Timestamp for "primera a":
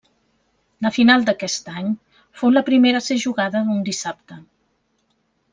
2.71-3.07